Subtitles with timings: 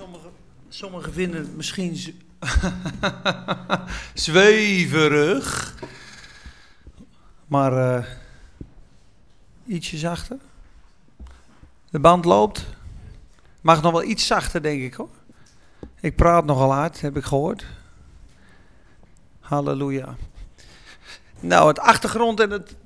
[0.00, 0.30] Sommigen
[0.68, 1.98] sommige vinden het misschien
[4.14, 5.74] zweverig.
[7.46, 8.04] Maar eh,
[9.66, 10.36] ietsje zachter.
[11.90, 12.66] De band loopt.
[13.60, 15.08] Mag nog wel iets zachter, denk ik hoor.
[16.00, 17.66] Ik praat nogal hard, heb ik gehoord.
[19.40, 20.16] Halleluja.
[21.40, 22.76] Nou, het achtergrond en het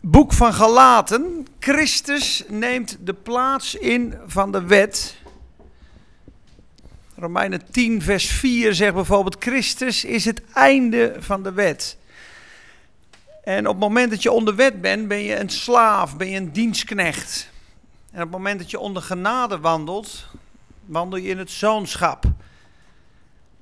[0.00, 1.46] boek van Galaten.
[1.58, 5.24] Christus neemt de plaats in van de wet.
[7.18, 11.96] Romeinen 10, vers 4 zegt bijvoorbeeld: Christus is het einde van de wet.
[13.44, 16.36] En op het moment dat je onder wet bent, ben je een slaaf, ben je
[16.36, 17.50] een dienstknecht.
[18.10, 20.26] En op het moment dat je onder genade wandelt,
[20.84, 22.24] wandel je in het zoonschap.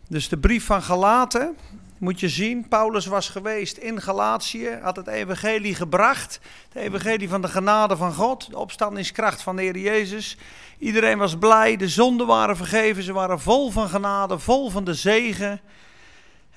[0.09, 1.57] Dus de brief van Galaten,
[1.99, 6.41] moet je zien, Paulus was geweest in Galatië, had het evangelie gebracht.
[6.69, 10.37] Het evangelie van de genade van God, de opstandingskracht van de Heer Jezus.
[10.79, 14.95] Iedereen was blij, de zonden waren vergeven, ze waren vol van genade, vol van de
[14.95, 15.61] zegen.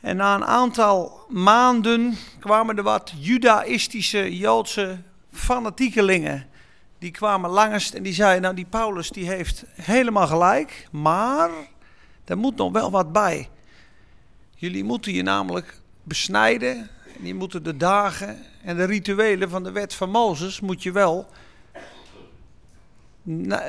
[0.01, 4.97] En na een aantal maanden kwamen er wat judaïstische, joodse
[5.31, 6.47] fanatiekelingen.
[6.99, 11.49] Die kwamen langst en die zeiden, nou die Paulus die heeft helemaal gelijk, maar
[12.25, 13.49] er moet nog wel wat bij.
[14.59, 16.89] Jullie moeten je namelijk besnijden.
[17.19, 20.91] En je moeten de dagen en de rituelen van de wet van Mozes moet je
[20.91, 21.29] wel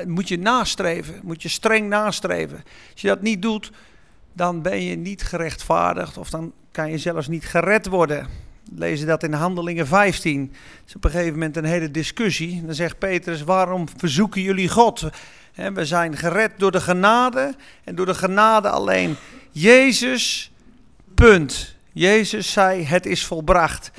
[0.07, 1.19] moet je nastreven.
[1.23, 2.63] Moet je streng nastreven.
[2.91, 3.71] Als je dat niet doet,
[4.33, 8.27] dan ben je niet gerechtvaardigd of dan kan je zelfs niet gered worden.
[8.63, 10.45] We lezen dat in Handelingen 15.
[10.47, 12.65] Dat is op een gegeven moment een hele discussie.
[12.65, 15.09] Dan zegt Petrus, waarom verzoeken jullie God?
[15.73, 19.15] We zijn gered door de genade en door de genade alleen.
[19.51, 20.51] Jezus,
[21.19, 21.75] punt.
[21.91, 23.91] Jezus zei, het is volbracht.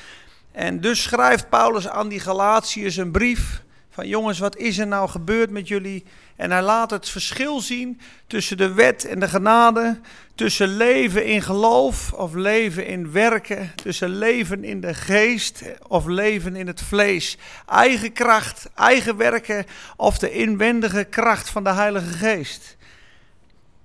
[0.51, 5.09] En dus schrijft Paulus aan die Galatiërs een brief van jongens, wat is er nou
[5.09, 6.03] gebeurd met jullie?
[6.35, 9.99] En hij laat het verschil zien tussen de wet en de genade,
[10.35, 16.55] tussen leven in geloof of leven in werken, tussen leven in de geest of leven
[16.55, 17.37] in het vlees.
[17.65, 22.77] Eigen kracht, eigen werken of de inwendige kracht van de Heilige Geest.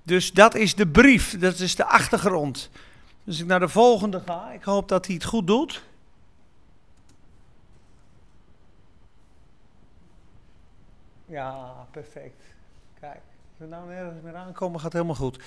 [0.03, 2.69] Dus dat is de brief, dat is de achtergrond.
[3.27, 5.83] Dus ik naar de volgende ga, ik hoop dat hij het goed doet.
[11.25, 12.43] Ja, perfect.
[12.99, 15.39] Kijk, als we nou nergens meer aankomen, gaat helemaal goed.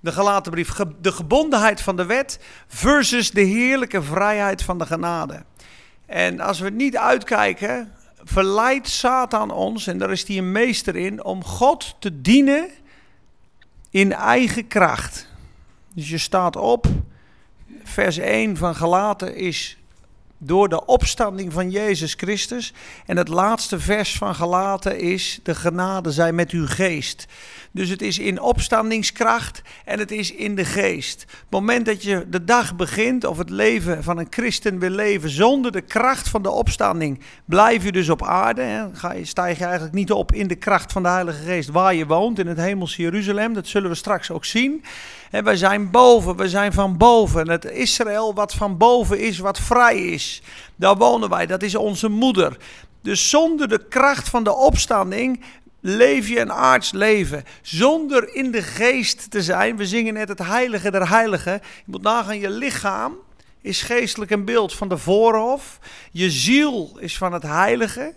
[0.00, 5.44] De Galatenbrief, ge de gebondenheid van de wet versus de heerlijke vrijheid van de genade.
[6.06, 7.92] En als we niet uitkijken,
[8.22, 12.70] verleidt Satan ons, en daar is hij een meester in, om God te dienen
[13.90, 15.28] in eigen kracht.
[15.94, 16.86] Dus je staat op,
[17.82, 19.76] vers 1 van Galaten is
[20.46, 22.72] door de opstanding van Jezus Christus.
[23.06, 27.26] En het laatste vers van Galaten is: De genade zij met uw geest.
[27.70, 31.20] Dus het is in opstandingskracht en het is in de geest.
[31.20, 35.30] Het moment dat je de dag begint of het leven van een christen wil leven
[35.30, 38.62] zonder de kracht van de opstanding, blijf je dus op aarde.
[38.62, 38.84] Hè.
[38.92, 41.94] Ga je, stijg je eigenlijk niet op in de kracht van de Heilige Geest waar
[41.94, 43.52] je woont, in het hemelse Jeruzalem.
[43.52, 44.84] Dat zullen we straks ook zien.
[45.30, 47.48] En wij zijn boven, we zijn van boven.
[47.48, 50.33] Het Israël wat van boven is, wat vrij is.
[50.76, 52.56] Daar wonen wij, dat is onze moeder.
[53.02, 55.44] Dus zonder de kracht van de opstanding
[55.80, 57.44] leef je een aards leven.
[57.62, 59.76] Zonder in de geest te zijn.
[59.76, 61.52] We zingen net het heilige der heiligen.
[61.52, 63.16] Je moet nagaan, je lichaam
[63.64, 65.78] is geestelijk een beeld van de voorhof.
[66.10, 68.14] Je ziel is van het heilige.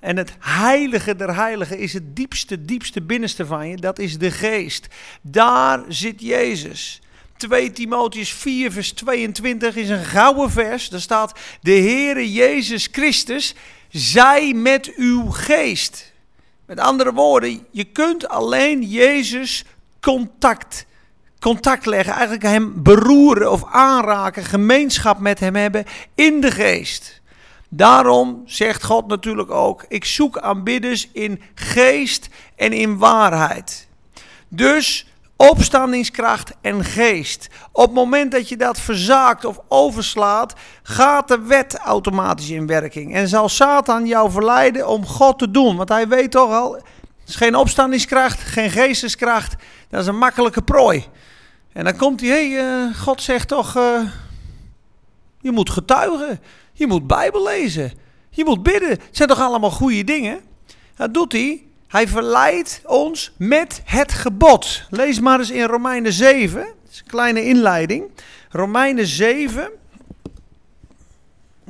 [0.00, 3.76] En het heilige der heiligen is het diepste, diepste binnenste van je.
[3.76, 4.86] Dat is de geest.
[5.22, 7.00] Daar zit Jezus.
[7.48, 10.88] 2 Timotheus 4 vers 22 is een gouden vers.
[10.88, 13.54] Daar staat, de Heere Jezus Christus
[13.88, 16.12] zij met uw geest.
[16.66, 19.64] Met andere woorden, je kunt alleen Jezus
[20.00, 20.86] contact,
[21.38, 25.84] contact leggen, eigenlijk hem beroeren of aanraken, gemeenschap met hem hebben
[26.14, 27.20] in de geest.
[27.68, 33.88] Daarom zegt God natuurlijk ook: Ik zoek aanbidders in geest en in waarheid.
[34.48, 35.06] Dus
[35.50, 37.48] opstandingskracht en geest.
[37.72, 43.14] Op het moment dat je dat verzaakt of overslaat, gaat de wet automatisch in werking.
[43.14, 45.76] En zal Satan jou verleiden om God te doen.
[45.76, 49.54] Want hij weet toch al: het is geen opstandingskracht, geen geesteskracht.
[49.88, 51.04] Dat is een makkelijke prooi.
[51.72, 54.00] En dan komt hij: hey, uh, God zegt toch: uh,
[55.40, 56.40] Je moet getuigen.
[56.72, 57.92] Je moet Bijbel lezen.
[58.30, 58.90] Je moet bidden.
[58.90, 60.40] Het zijn toch allemaal goede dingen?
[60.96, 61.62] Dat doet hij.
[61.88, 64.86] Hij verleidt ons met het gebod.
[64.90, 66.60] Lees maar eens in Romeinen 7.
[66.60, 68.10] Dat is een kleine inleiding.
[68.50, 69.70] Romeinen 7.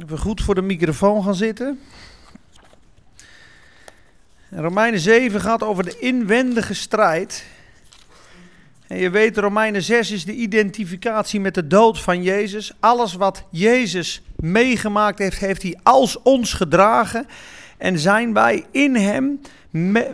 [0.02, 1.80] Even goed voor de microfoon gaan zitten.
[4.50, 7.44] Romeinen 7 gaat over de inwendige strijd.
[8.86, 12.72] En je weet, Romeinen 6 is de identificatie met de dood van Jezus.
[12.80, 17.26] Alles wat Jezus meegemaakt heeft, heeft hij als ons gedragen.
[17.78, 19.40] En zijn wij in hem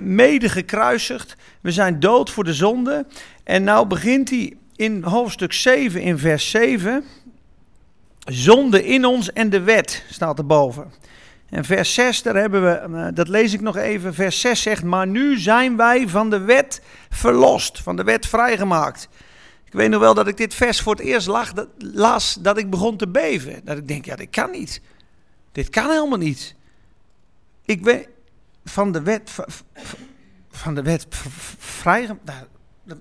[0.01, 1.37] mede gekruisigd.
[1.61, 3.07] We zijn dood voor de zonde.
[3.45, 7.05] En nou begint hij in hoofdstuk 7, in vers 7.
[8.25, 10.93] Zonde in ons en de wet staat erboven.
[11.49, 14.15] En vers 6, daar hebben we, eh, dat lees ik nog even.
[14.15, 19.09] Vers 6 zegt: Maar nu zijn wij van de wet verlost, van de wet vrijgemaakt.
[19.65, 22.71] Ik weet nog wel dat ik dit vers voor het eerst dat, las, dat ik
[22.71, 23.61] begon te beven.
[23.65, 24.81] Dat ik denk: Ja, dit kan niet.
[25.53, 26.55] Dit kan helemaal niet.
[27.65, 28.09] Ik weet
[28.65, 29.37] van de wet,
[30.51, 31.07] van de wet
[31.59, 32.49] vrijgemaakt.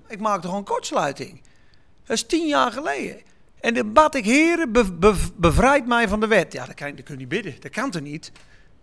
[0.08, 1.42] Ik maakte gewoon kortsluiting.
[2.04, 3.22] Dat is tien jaar geleden.
[3.60, 4.72] En dan bad ik, heren,
[5.36, 6.54] bevrijd mij van de wet.
[6.54, 7.56] Ja, dat, kan, dat kun je niet bidden.
[7.60, 8.32] Dat kan toch niet?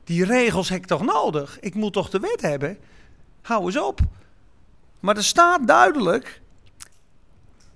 [0.05, 1.61] Die regels heb ik toch nodig?
[1.61, 2.79] Ik moet toch de wet hebben?
[3.43, 4.01] Hou eens op.
[5.01, 6.41] Maar er staat duidelijk...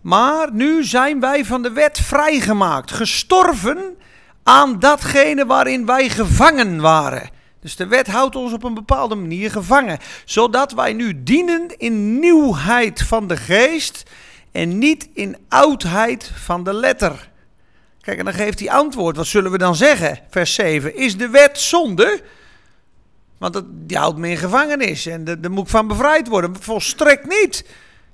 [0.00, 2.92] Maar nu zijn wij van de wet vrijgemaakt.
[2.92, 3.96] Gestorven
[4.42, 7.30] aan datgene waarin wij gevangen waren.
[7.60, 9.98] Dus de wet houdt ons op een bepaalde manier gevangen.
[10.24, 14.02] Zodat wij nu dienen in nieuwheid van de geest
[14.52, 17.30] en niet in oudheid van de letter.
[18.00, 19.16] Kijk, en dan geeft hij antwoord.
[19.16, 20.18] Wat zullen we dan zeggen?
[20.30, 20.96] Vers 7.
[20.96, 22.22] Is de wet zonde?
[23.38, 26.56] Want dat, die houdt me in gevangenis en daar moet ik van bevrijd worden.
[26.60, 27.64] Volstrekt niet,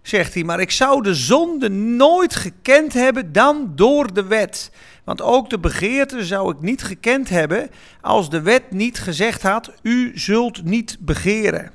[0.02, 0.44] zegt hij.
[0.44, 4.70] Maar ik zou de zonde nooit gekend hebben dan door de wet.
[5.06, 7.70] Want ook de begeerte zou ik niet gekend hebben
[8.00, 11.70] als de wet niet gezegd had: U zult niet begeren.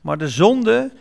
[0.00, 0.92] Maar de zonde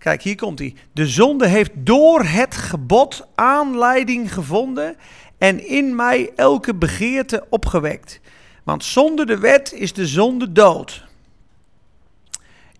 [0.00, 0.74] Kijk, hier komt hij.
[0.92, 4.96] De zonde heeft door het gebod aanleiding gevonden
[5.38, 8.20] en in mij elke begeerte opgewekt.
[8.64, 11.04] Want zonder de wet is de zonde dood.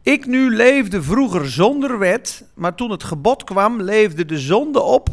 [0.02, 5.08] Ik nu leefde vroeger zonder wet, maar toen het gebod kwam, leefde de zonde op,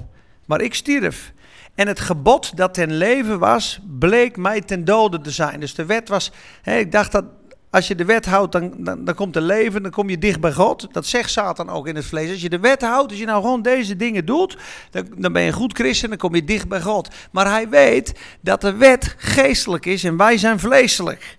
[0.46, 1.34] maar ik stierf.
[1.78, 5.60] En het gebod dat ten leven was, bleek mij ten dode te zijn.
[5.60, 6.32] Dus de wet was,
[6.64, 7.26] ik dacht dat
[7.70, 10.40] als je de wet houdt, dan, dan, dan komt er leven, dan kom je dicht
[10.40, 10.88] bij God.
[10.92, 12.32] Dat zegt Satan ook in het vlees.
[12.32, 14.58] Als je de wet houdt, als je nou gewoon deze dingen doet,
[14.92, 17.10] dan, dan ben je een goed christen, dan kom je dicht bij God.
[17.32, 21.38] Maar hij weet dat de wet geestelijk is en wij zijn vleeselijk.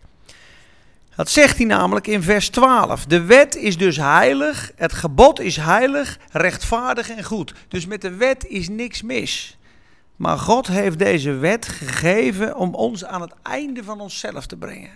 [1.17, 3.05] Dat zegt hij namelijk in vers 12.
[3.05, 7.55] De wet is dus heilig, het gebod is heilig, rechtvaardig en goed.
[7.69, 9.57] Dus met de wet is niks mis.
[10.19, 14.91] Maar God heeft deze wet gegeven om ons aan het einde van onszelf te brengen.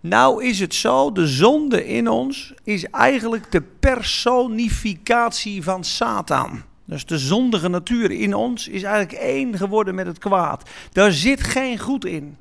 [0.00, 6.62] Nou is het zo, de zonde in ons is eigenlijk de personificatie van Satan.
[6.84, 10.70] Dus de zondige natuur in ons is eigenlijk één geworden met het kwaad.
[10.92, 12.36] Daar zit geen goed in.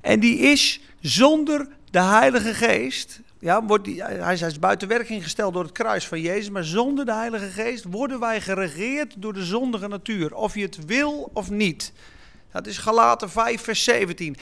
[0.00, 3.20] En die is zonder de Heilige Geest.
[3.40, 6.50] Ja, wordt hij is buiten werking gesteld door het kruis van Jezus.
[6.50, 10.34] Maar zonder de Heilige Geest worden wij geregeerd door de zondige natuur.
[10.34, 11.92] Of je het wil of niet.
[12.52, 14.36] Dat is Galaten 5, vers 17.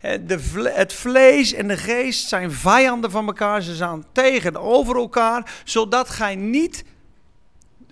[0.00, 3.62] De, het vlees en de geest zijn vijanden van elkaar.
[3.62, 6.84] Ze zijn tegenover elkaar, zodat gij niet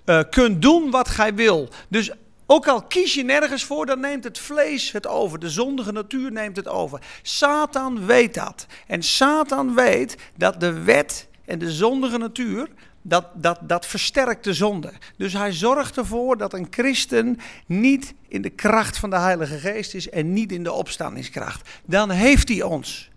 [0.04, 1.68] uh, kunt doen wat gij wil.
[1.88, 2.10] Dus
[2.52, 5.38] ook al kies je nergens voor, dan neemt het vlees het over.
[5.38, 7.00] De zondige natuur neemt het over.
[7.22, 8.66] Satan weet dat.
[8.86, 12.68] En Satan weet dat de wet en de zondige natuur
[13.02, 14.92] dat, dat, dat versterkt de zonde.
[15.16, 19.94] Dus hij zorgt ervoor dat een christen niet in de kracht van de Heilige Geest
[19.94, 21.68] is en niet in de opstandingskracht.
[21.84, 23.10] Dan heeft hij ons.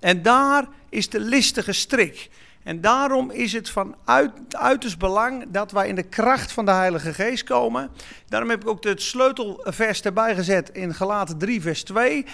[0.00, 2.30] En daar is de listige strik.
[2.66, 6.70] En daarom is het van uit, uiterst belang dat wij in de kracht van de
[6.70, 7.90] Heilige Geest komen.
[8.28, 12.26] Daarom heb ik ook het sleutelvers erbij gezet in Galaten 3, vers 2.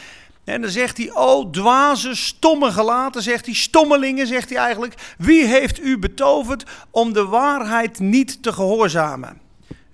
[0.44, 5.14] En dan zegt hij, oh dwaze, stomme gelaten, zegt hij, stommelingen, zegt hij eigenlijk.
[5.18, 9.40] Wie heeft u betoverd om de waarheid niet te gehoorzamen?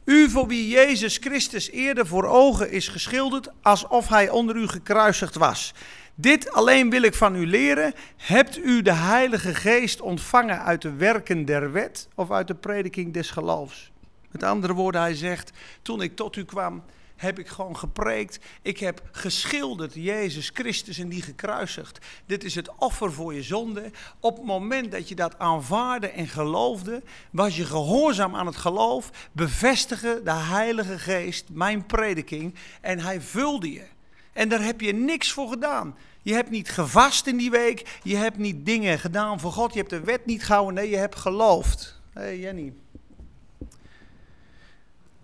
[0.04, 5.34] U voor wie Jezus Christus eerder voor ogen is geschilderd, alsof hij onder u gekruisigd
[5.34, 5.74] was.
[6.20, 7.94] Dit alleen wil ik van u leren.
[8.16, 13.12] Hebt u de Heilige Geest ontvangen uit de werken der wet of uit de prediking
[13.12, 13.90] des geloofs?
[14.30, 16.82] Met andere woorden, hij zegt, toen ik tot u kwam,
[17.16, 18.38] heb ik gewoon gepreekt.
[18.62, 21.98] Ik heb geschilderd Jezus Christus en die gekruisigd.
[22.26, 23.90] Dit is het offer voor je zonde.
[24.20, 29.10] Op het moment dat je dat aanvaarde en geloofde, was je gehoorzaam aan het geloof,
[29.32, 33.96] bevestigde de Heilige Geest mijn prediking en hij vulde je.
[34.38, 35.96] En daar heb je niks voor gedaan.
[36.22, 37.98] Je hebt niet gevast in die week.
[38.02, 39.72] Je hebt niet dingen gedaan voor God.
[39.72, 40.74] Je hebt de wet niet gehouden.
[40.74, 42.00] Nee, je hebt geloofd.
[42.12, 42.72] Hé Jenny.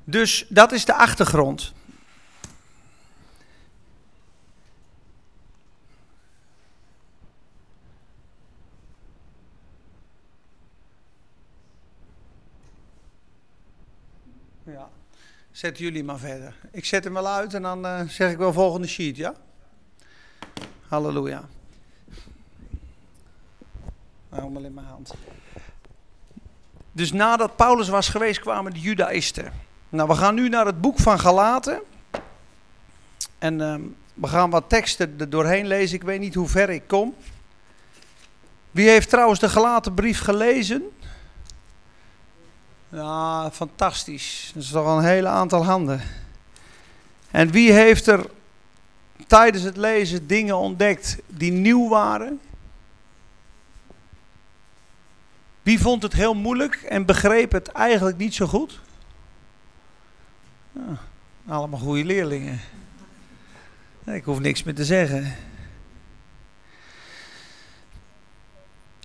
[0.04, 1.73] Dus dat is de achtergrond.
[14.64, 14.90] Ja.
[15.54, 16.54] Zetten jullie maar verder.
[16.70, 19.34] Ik zet hem wel uit en dan uh, zeg ik wel volgende sheet, ja?
[20.88, 21.49] Halleluja.
[24.28, 25.14] Hem in mijn hand.
[26.92, 29.52] Dus nadat Paulus was geweest, kwamen de Judaïsten.
[29.88, 31.80] Nou, we gaan nu naar het boek van Galaten.
[33.38, 33.75] En uh,
[34.14, 35.96] we gaan wat teksten er doorheen lezen.
[35.96, 37.14] Ik weet niet hoe ver ik kom.
[38.70, 40.82] Wie heeft trouwens de gelaten brief gelezen?
[42.95, 44.51] Ja, fantastisch.
[44.55, 46.01] Dat is toch een hele aantal handen.
[47.31, 48.27] En wie heeft er
[49.27, 52.41] tijdens het lezen dingen ontdekt die nieuw waren?
[55.63, 58.81] Wie vond het heel moeilijk en begreep het eigenlijk niet zo goed?
[60.73, 60.99] Ja,
[61.49, 62.61] allemaal goede leerlingen.
[64.05, 65.37] Ik hoef niks meer te zeggen.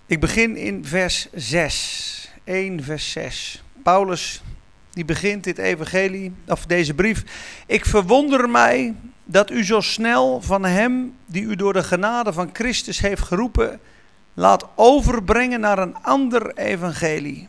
[0.06, 2.30] Ik begin in vers 6.
[2.44, 3.62] 1 vers 6.
[3.82, 4.42] Paulus
[4.90, 7.24] die begint dit evangelie, of deze brief.
[7.66, 8.94] Ik verwonder mij
[9.24, 13.80] dat u zo snel van hem die u door de genade van Christus heeft geroepen,
[14.34, 17.48] laat overbrengen naar een ander evangelie.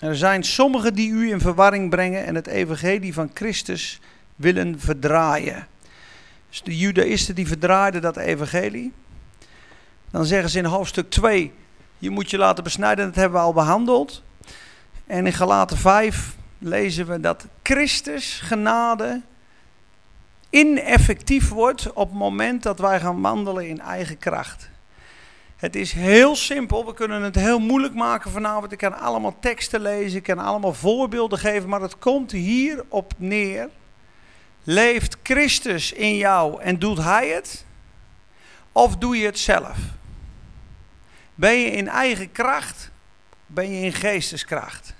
[0.00, 4.00] Er zijn sommigen die u in verwarring brengen en het evangelie van Christus
[4.36, 5.66] willen verdraaien.
[6.48, 8.92] Dus de judaïsten die verdraaiden dat evangelie.
[10.10, 11.52] Dan zeggen ze in hoofdstuk 2,
[11.98, 14.22] je moet je laten besnijden, dat hebben we al behandeld.
[15.10, 19.20] En in Galaten 5 lezen we dat Christus genade
[20.50, 24.70] ineffectief wordt op het moment dat wij gaan wandelen in eigen kracht.
[25.56, 28.72] Het is heel simpel, we kunnen het heel moeilijk maken vanavond.
[28.72, 33.68] Ik kan allemaal teksten lezen, ik kan allemaal voorbeelden geven, maar het komt hierop neer.
[34.62, 37.64] Leeft Christus in jou en doet Hij het?
[38.72, 39.78] Of doe je het zelf?
[41.34, 42.90] Ben je in eigen kracht?
[43.46, 44.98] Ben je in geesteskracht?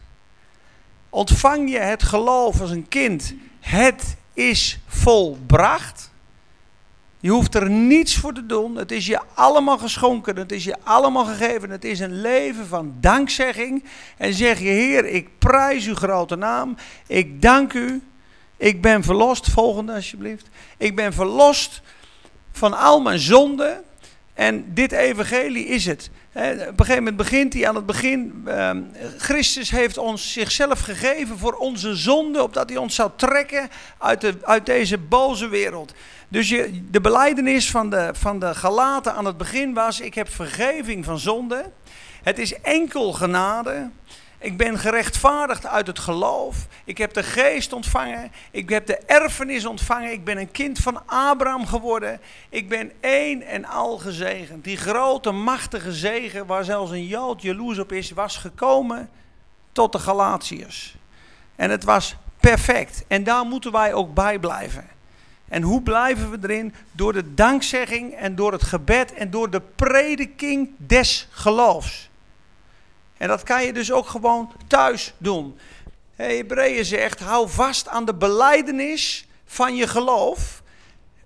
[1.11, 3.35] Ontvang je het geloof als een kind?
[3.61, 6.11] Het is volbracht.
[7.21, 8.76] Je hoeft er niets voor te doen.
[8.76, 10.37] Het is je allemaal geschonken.
[10.37, 11.71] Het is je allemaal gegeven.
[11.71, 13.85] Het is een leven van dankzegging.
[14.17, 16.76] En zeg je, Heer, ik prijs uw grote naam.
[17.07, 18.02] Ik dank u.
[18.57, 19.50] Ik ben verlost.
[19.50, 20.49] Volgende alsjeblieft.
[20.76, 21.83] Ik ben verlost
[22.52, 23.85] van al mijn zonden.
[24.35, 26.11] En dit evangelie is het.
[26.33, 28.43] Op een gegeven moment begint hij aan het begin.
[28.47, 28.83] Ehm,
[29.19, 33.69] Christus heeft ons zichzelf gegeven voor onze zonde, opdat hij ons zou trekken
[33.99, 35.93] uit, de, uit deze boze wereld.
[36.29, 40.31] Dus je, de beleidenis van de, van de Galaten aan het begin was: Ik heb
[40.31, 41.71] vergeving van zonde.
[42.23, 43.91] Het is enkel genade.
[44.42, 46.66] Ik ben gerechtvaardigd uit het geloof.
[46.85, 48.32] Ik heb de geest ontvangen.
[48.50, 50.12] Ik heb de erfenis ontvangen.
[50.12, 52.20] Ik ben een kind van Abraham geworden.
[52.49, 54.64] Ik ben één en al gezegend.
[54.64, 59.11] Die grote, machtige zegen, waar zelfs een Jood jaloers op is, was gekomen
[59.73, 60.94] tot de Galatiërs.
[61.56, 63.04] En het was perfect.
[63.09, 64.88] En daar moeten wij ook bij blijven.
[65.49, 66.75] En hoe blijven we erin?
[66.92, 72.10] Door de dankzegging en door het gebed en door de prediking des geloofs.
[73.21, 75.59] En dat kan je dus ook gewoon thuis doen.
[76.17, 80.62] Hebreeën zegt, hou vast aan de beleidenis van je geloof.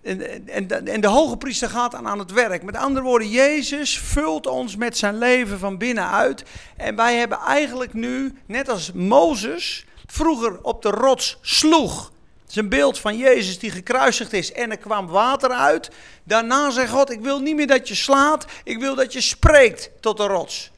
[0.02, 2.62] En, en, en de hoge priester gaat aan, aan het werk.
[2.62, 6.44] Met andere woorden, Jezus vult ons met zijn leven van binnenuit.
[6.76, 12.12] En wij hebben eigenlijk nu, net als Mozes vroeger op de rots sloeg.
[12.42, 15.90] Het is een beeld van Jezus die gekruisigd is en er kwam water uit.
[16.24, 19.90] Daarna zegt God, ik wil niet meer dat je slaat, ik wil dat je spreekt
[20.00, 20.72] tot de rots.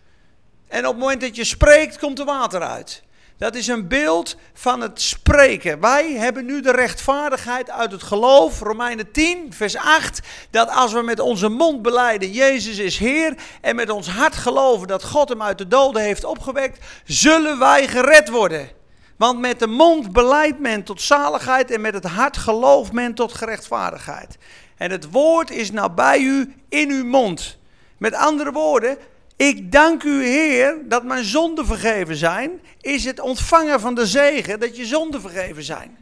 [0.68, 3.02] En op het moment dat je spreekt, komt er water uit.
[3.38, 5.80] Dat is een beeld van het spreken.
[5.80, 10.20] Wij hebben nu de rechtvaardigheid uit het geloof, Romeinen 10, vers 8,
[10.50, 14.88] dat als we met onze mond beleiden, Jezus is Heer, en met ons hart geloven
[14.88, 18.68] dat God hem uit de doden heeft opgewekt, zullen wij gered worden.
[19.16, 23.32] Want met de mond beleidt men tot zaligheid en met het hart gelooft men tot
[23.32, 24.38] gerechtvaardigheid.
[24.76, 27.58] En het woord is nou bij u in uw mond.
[27.98, 28.98] Met andere woorden,
[29.36, 32.60] ik dank u, Heer, dat mijn zonden vergeven zijn.
[32.80, 35.98] Is het ontvangen van de zegen dat je zonden vergeven zijn.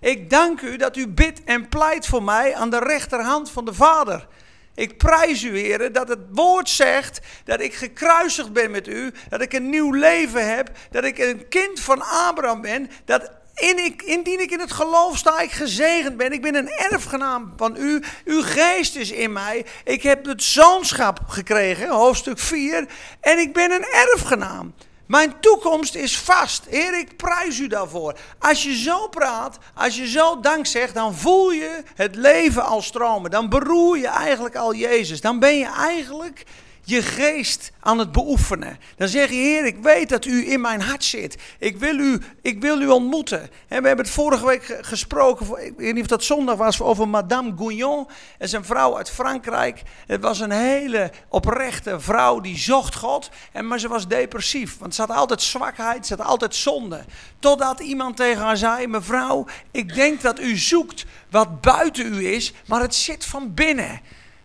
[0.00, 3.74] Ik dank u dat u bidt en pleit voor mij aan de rechterhand van de
[3.74, 4.26] Vader.
[4.74, 9.40] Ik prijs u, Heer, dat het woord zegt dat ik gekruisigd ben met u, dat
[9.40, 13.30] ik een nieuw leven heb, dat ik een kind van Abraham ben, dat
[13.68, 16.32] ik, indien ik in het geloof sta, ik gezegend ben.
[16.32, 18.02] Ik ben een erfgenaam van u.
[18.24, 19.66] Uw geest is in mij.
[19.84, 22.86] Ik heb het zoonschap gekregen, hoofdstuk 4.
[23.20, 24.74] En ik ben een erfgenaam.
[25.06, 26.64] Mijn toekomst is vast.
[26.68, 28.14] Heer, ik prijs u daarvoor.
[28.38, 32.82] Als je zo praat, als je zo dank zegt, dan voel je het leven al
[32.82, 33.30] stromen.
[33.30, 35.20] Dan beroer je eigenlijk al Jezus.
[35.20, 36.44] Dan ben je eigenlijk
[36.92, 38.78] je geest aan het beoefenen.
[38.96, 41.36] Dan zeg je, Heer, ik weet dat u in mijn hart zit.
[41.58, 43.40] Ik wil u, ik wil u ontmoeten.
[43.68, 47.08] En we hebben het vorige week gesproken, ik weet niet of dat zondag was, over
[47.08, 48.04] Madame Gouillon.
[48.06, 49.82] Dat is een vrouw uit Frankrijk.
[50.06, 53.30] Het was een hele oprechte vrouw, die zocht God.
[53.52, 57.04] En, maar ze was depressief, want ze had altijd zwakheid, ze had altijd zonde.
[57.38, 62.52] Totdat iemand tegen haar zei, mevrouw, ik denk dat u zoekt wat buiten u is,
[62.66, 64.00] maar het zit van binnen.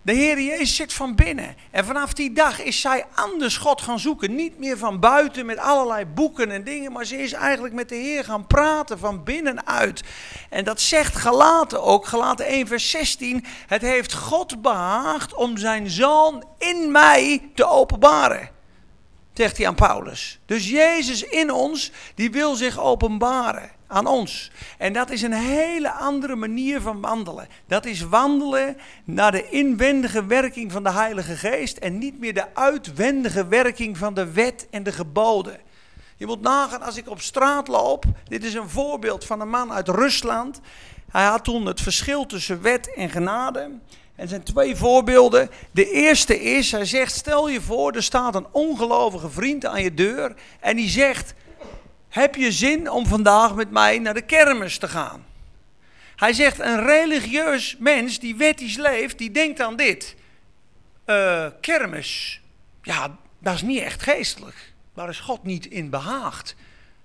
[0.08, 1.56] De Heer Jezus zit van binnen.
[1.72, 4.36] En vanaf die dag is zij anders God gaan zoeken.
[4.36, 6.92] Niet meer van buiten met allerlei boeken en dingen.
[6.92, 10.04] Maar ze is eigenlijk met de Heer gaan praten van binnenuit.
[10.50, 12.06] En dat zegt Galaten ook.
[12.06, 13.46] Galaten 1 vers 16.
[13.68, 18.50] Het heeft God behaagd om zijn zoon in mij te openbaren.
[19.34, 20.40] Zegt hij aan Paulus.
[20.46, 24.52] Dus Jezus in ons, die wil zich openbaren aan ons.
[24.78, 27.48] En dat is een hele andere manier van wandelen.
[27.68, 32.56] Dat is wandelen naar de inwendige werking van de Heilige Geest en niet meer de
[32.56, 35.60] uitwendige werking van de wet en de geboden.
[36.18, 38.06] Je moet nagaan als ik op straat loop.
[38.24, 40.60] Dit is een voorbeeld van een man uit Rusland.
[41.12, 43.72] Hij had toen het verschil tussen wet en genade.
[44.16, 45.50] En zijn twee voorbeelden.
[45.72, 49.94] De eerste is, hij zegt, stel je voor, er staat een ongelovige vriend aan je
[49.94, 51.34] deur en die zegt,
[52.18, 55.26] heb je zin om vandaag met mij naar de kermis te gaan?
[56.16, 60.16] Hij zegt, een religieus mens die wettisch leeft, die denkt aan dit.
[61.06, 62.42] Uh, kermis,
[62.82, 64.74] ja, dat is niet echt geestelijk.
[64.94, 66.56] Waar is God niet in behaagd?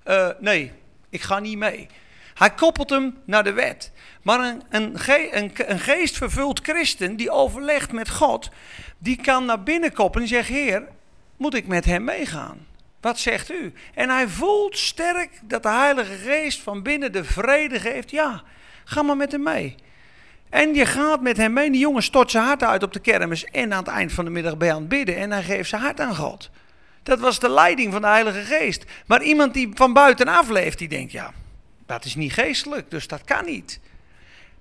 [0.06, 0.72] Uh, nee,
[1.08, 1.88] ik ga niet mee.
[2.34, 3.92] Hij koppelt hem naar de wet.
[4.22, 4.98] Maar een, een,
[5.30, 8.50] een, een geestvervuld christen die overlegt met God,
[8.98, 10.88] die kan naar binnen koppelen en zegt, Heer,
[11.36, 12.66] moet ik met hem meegaan?
[13.02, 13.72] Wat zegt u?
[13.94, 18.10] En hij voelt sterk dat de Heilige Geest van binnen de vrede geeft.
[18.10, 18.42] Ja,
[18.84, 19.74] ga maar met hem mee.
[20.50, 21.70] En je gaat met hem mee.
[21.70, 23.44] Die jongen stort zijn hart uit op de kermis.
[23.44, 25.16] En aan het eind van de middag bij aan het bidden.
[25.16, 26.50] En hij geeft zijn hart aan God.
[27.02, 28.84] Dat was de leiding van de Heilige Geest.
[29.06, 31.32] Maar iemand die van buitenaf leeft, die denkt: ja,
[31.86, 33.80] dat is niet geestelijk, dus dat kan niet.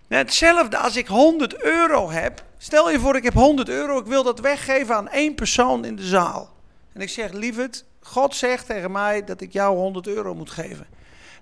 [0.08, 2.44] Hetzelfde als ik 100 euro heb.
[2.58, 4.00] Stel je voor, ik heb 100 euro.
[4.00, 6.54] Ik wil dat weggeven aan één persoon in de zaal.
[6.94, 10.88] En ik zeg: lieverd, God zegt tegen mij dat ik jou 100 euro moet geven.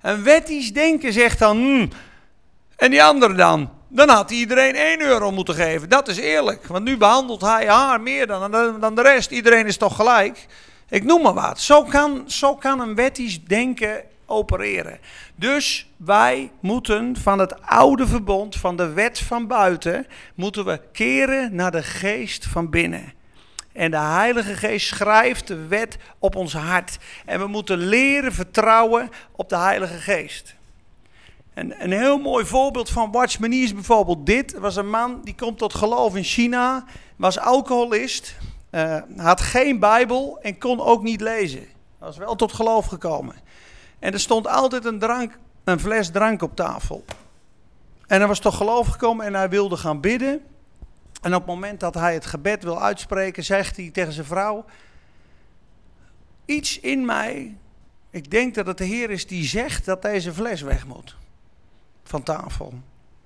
[0.01, 1.89] Een wettisch denken zegt dan, hmm,
[2.75, 3.69] en die andere dan?
[3.87, 5.89] Dan had iedereen 1 euro moeten geven.
[5.89, 9.31] Dat is eerlijk, want nu behandelt hij haar meer dan, dan de rest.
[9.31, 10.47] Iedereen is toch gelijk?
[10.89, 11.59] Ik noem maar wat.
[11.59, 14.99] Zo kan, zo kan een wettisch denken opereren.
[15.35, 21.55] Dus wij moeten van het oude verbond, van de wet van buiten, moeten we keren
[21.55, 23.13] naar de geest van binnen.
[23.79, 26.97] En de Heilige Geest schrijft de wet op ons hart.
[27.25, 30.55] En we moeten leren vertrouwen op de Heilige Geest.
[31.53, 34.53] En een heel mooi voorbeeld van Watchmanie is bijvoorbeeld dit.
[34.53, 38.35] Er was een man die komt tot geloof in China, was alcoholist,
[38.71, 41.65] uh, had geen Bijbel en kon ook niet lezen.
[41.97, 43.35] Was wel tot geloof gekomen.
[43.99, 47.05] En er stond altijd een, drank, een fles drank op tafel.
[48.07, 50.41] En hij was tot geloof gekomen en hij wilde gaan bidden.
[51.21, 54.65] En op het moment dat hij het gebed wil uitspreken, zegt hij tegen zijn vrouw:
[56.45, 57.57] Iets in mij,
[58.09, 61.15] ik denk dat het de Heer is die zegt dat deze fles weg moet.
[62.03, 62.73] Van tafel,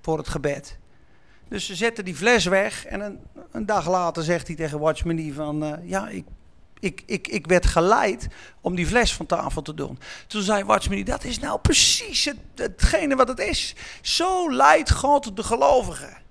[0.02, 0.78] voor het gebed.
[1.48, 3.20] Dus ze zetten die fles weg en een,
[3.52, 5.64] een dag later zegt hij tegen Watchman van...
[5.64, 6.26] Uh, ja, ik,
[6.80, 8.28] ik, ik, ik werd geleid
[8.62, 10.00] om die fles van tafel te doen.
[10.28, 13.76] Toen zei Watchman dat is nou precies het, hetgene wat het is.
[14.02, 16.23] Zo leidt God de gelovigen.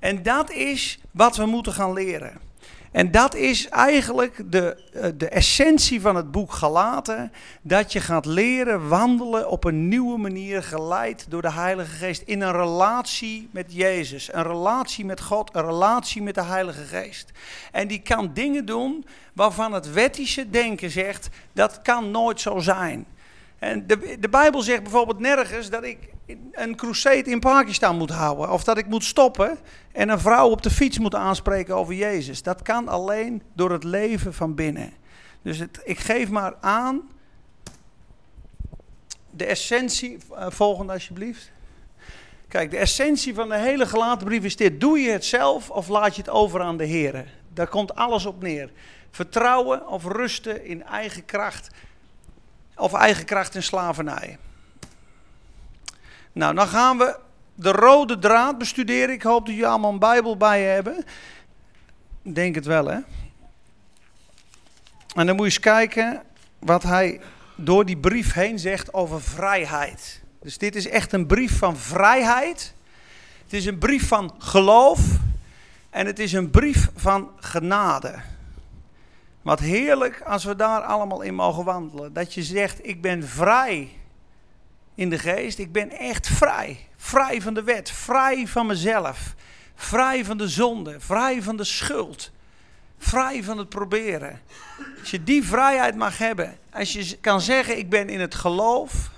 [0.00, 2.48] En dat is wat we moeten gaan leren.
[2.90, 7.32] En dat is eigenlijk de, eh, de essentie van het boek Galaten.
[7.62, 12.22] Dat je gaat leren wandelen op een nieuwe manier, geleid door de Heilige Geest.
[12.22, 17.30] In een relatie met Jezus, een relatie met God, een relatie met de Heilige Geest.
[17.72, 23.06] En die kan dingen doen waarvan het wettische denken zegt, dat kan nooit zo zijn.
[23.60, 25.98] En de, de Bijbel zegt bijvoorbeeld nergens dat ik
[26.52, 28.50] een crusade in Pakistan moet houden.
[28.50, 29.58] Of dat ik moet stoppen
[29.92, 32.42] en een vrouw op de fiets moet aanspreken over Jezus.
[32.42, 34.92] Dat kan alleen door het leven van binnen.
[35.42, 37.08] Dus ik geef maar aan
[39.30, 41.50] de essentie, uh, volgende alsjeblieft.
[42.48, 44.80] Kijk, de essentie van de hele gelaten brief is dit.
[44.80, 47.24] Doe je het zelf of laat je het over aan de Heer?
[47.54, 48.70] Daar komt alles op neer.
[49.10, 51.70] Vertrouwen of rusten in eigen kracht
[52.76, 54.38] of eigen kracht en slavernij.
[56.32, 57.18] Nou, dan gaan we
[57.54, 59.14] de rode draad bestuderen.
[59.14, 61.04] Ik hoop dat jullie allemaal een Bijbel bij je hebben.
[62.22, 62.98] Ik denk het wel, hè?
[65.14, 66.22] En dan moet je eens kijken
[66.58, 67.20] wat hij
[67.54, 70.22] door die brief heen zegt over vrijheid.
[70.40, 72.74] Dus dit is echt een brief van vrijheid.
[73.42, 75.00] Het is een brief van geloof.
[75.90, 78.14] En het is een brief van genade.
[79.42, 82.12] Wat heerlijk als we daar allemaal in mogen wandelen.
[82.12, 83.90] Dat je zegt, ik ben vrij
[84.94, 85.58] in de geest.
[85.58, 86.88] Ik ben echt vrij.
[86.96, 89.34] Vrij van de wet, vrij van mezelf.
[89.74, 92.30] Vrij van de zonde, vrij van de schuld.
[92.98, 94.40] Vrij van het proberen.
[95.00, 96.58] Als je die vrijheid mag hebben.
[96.72, 99.10] Als je kan zeggen, ik ben in het geloof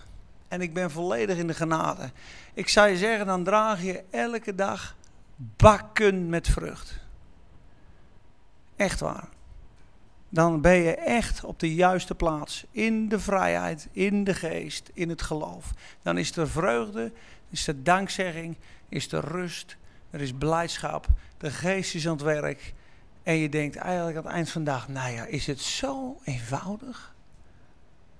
[0.48, 2.10] en ik ben volledig in de genade.
[2.54, 4.96] Ik zou je zeggen, dan draag je elke dag
[5.36, 6.98] bakken met vrucht.
[8.76, 9.28] Echt waar.
[10.32, 12.64] Dan ben je echt op de juiste plaats.
[12.70, 15.72] In de vrijheid, in de geest, in het geloof.
[16.02, 17.12] Dan is er vreugde,
[17.50, 18.56] is er dankzegging,
[18.88, 19.76] is er rust,
[20.10, 21.06] er is blijdschap.
[21.38, 22.74] De geest is aan het werk.
[23.22, 26.20] En je denkt eigenlijk aan het eind van de dag, nou ja, is het zo
[26.24, 27.14] eenvoudig?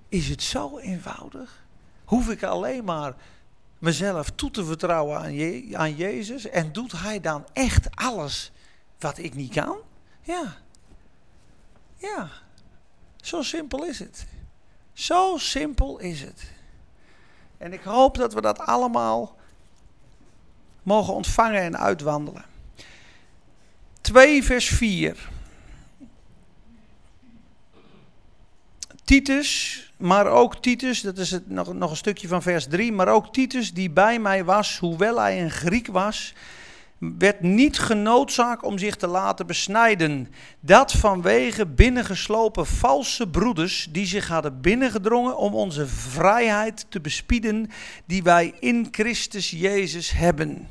[0.09, 1.65] Is het zo eenvoudig?
[2.05, 3.15] Hoef ik alleen maar
[3.79, 8.53] mezelf toe te vertrouwen aan, je, aan Jezus en doet Hij dan echt alles
[8.99, 9.77] wat ik niet kan?
[10.23, 10.61] Ja.
[12.03, 12.31] Ja.
[13.17, 14.27] Zo simpel is het.
[14.93, 16.51] Zo simpel is het.
[17.59, 19.37] En ik hoop dat we dat allemaal
[20.83, 22.45] mogen ontvangen en uitwandelen.
[24.01, 25.31] 2 vers 4.
[29.05, 33.09] Titus, maar ook Titus, dat is het, nog, nog een stukje van vers 3, maar
[33.09, 36.35] ook Titus die bij mij was, hoewel hij een Griek was,
[37.19, 40.29] werd niet genoodzaakt om zich te laten besnijden.
[40.61, 47.71] Dat vanwege binnengeslopen valse broeders die zich hadden binnengedrongen om onze vrijheid te bespieden
[48.05, 50.69] die wij in Christus Jezus hebben.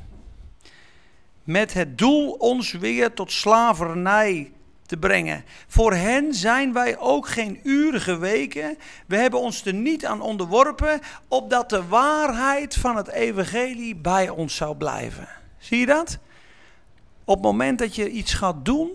[1.44, 4.52] Met het doel ons weer tot slavernij
[4.86, 5.44] te brengen.
[5.66, 8.78] Voor hen zijn wij ook geen uren geweken.
[9.06, 14.56] We hebben ons er niet aan onderworpen, opdat de waarheid van het evangelie bij ons
[14.56, 15.40] zou blijven.
[15.62, 16.18] Zie je dat?
[17.24, 18.90] Op het moment dat je iets gaat doen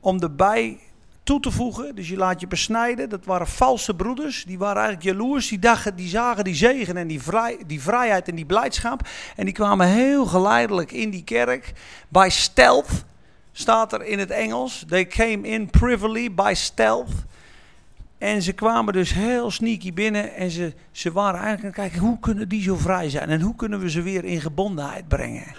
[0.00, 0.78] om erbij
[1.22, 5.16] toe te voegen, dus je laat je besnijden, dat waren valse broeders, die waren eigenlijk
[5.16, 5.58] jaloers, die,
[5.94, 9.86] die zagen die zegen en die, vrij, die vrijheid en die blijdschap en die kwamen
[9.86, 11.72] heel geleidelijk in die kerk,
[12.08, 13.04] by stealth,
[13.52, 17.12] staat er in het Engels, they came in privily by stealth.
[18.24, 22.08] En ze kwamen dus heel sneaky binnen en ze, ze waren eigenlijk aan het kijken,
[22.08, 25.54] hoe kunnen die zo vrij zijn en hoe kunnen we ze weer in gebondenheid brengen.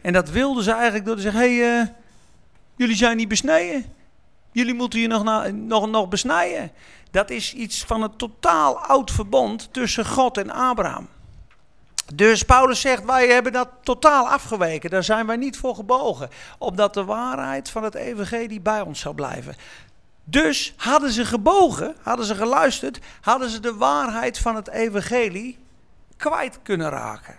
[0.00, 1.86] En dat wilden ze eigenlijk door te zeggen: hey, uh,
[2.76, 3.84] jullie zijn niet besneden.
[4.52, 6.70] Jullie moeten je nog, nog, nog besnijden.
[7.10, 11.08] Dat is iets van een totaal oud verbond tussen God en Abraham.
[12.14, 14.90] Dus Paulus zegt, wij hebben dat totaal afgeweken.
[14.90, 16.28] Daar zijn wij niet voor gebogen.
[16.58, 19.54] Opdat de waarheid van het evangelie bij ons zou blijven.
[20.28, 25.58] Dus hadden ze gebogen, hadden ze geluisterd, hadden ze de waarheid van het evangelie
[26.16, 27.34] kwijt kunnen raken.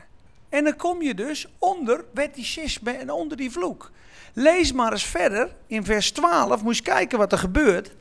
[0.50, 3.92] En dan kom je dus onder wetticisme en onder die vloek.
[4.34, 7.92] Lees maar eens verder in vers 12, moet je kijken wat er gebeurt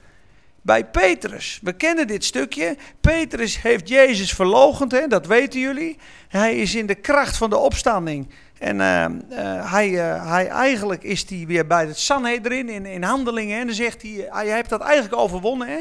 [0.63, 1.59] bij Petrus.
[1.63, 2.77] We kennen dit stukje.
[3.01, 5.99] Petrus heeft Jezus verlogend, hè, dat weten jullie.
[6.29, 9.05] Hij is in de kracht van de opstanding en uh,
[9.39, 13.59] uh, hij, uh, hij, eigenlijk is hij weer bij het Sanhedrin in, in handelingen.
[13.59, 15.69] En dan zegt hij, hij heeft dat eigenlijk overwonnen.
[15.69, 15.81] Hè?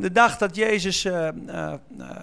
[0.00, 1.08] De dag dat Jezus